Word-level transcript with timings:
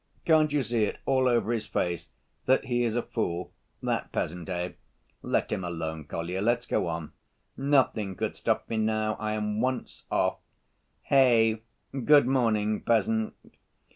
Can't 0.25 0.51
you 0.51 0.63
see 0.63 0.85
it 0.85 0.97
all 1.05 1.27
over 1.27 1.53
his 1.53 1.67
face 1.67 2.09
that 2.47 2.65
he 2.65 2.83
is 2.83 2.95
a 2.95 3.03
fool, 3.03 3.51
that 3.83 4.11
peasant, 4.11 4.49
eh?" 4.49 4.71
"Let 5.21 5.51
him 5.51 5.63
alone, 5.63 6.05
Kolya. 6.05 6.41
Let's 6.41 6.65
go 6.65 6.87
on." 6.87 7.11
"Nothing 7.55 8.15
could 8.15 8.35
stop 8.35 8.67
me, 8.67 8.77
now 8.77 9.13
I 9.19 9.33
am 9.33 9.61
once 9.61 10.05
off. 10.09 10.39
Hey, 11.03 11.61
good 12.03 12.25
morning, 12.25 12.81
peasant!" 12.81 13.35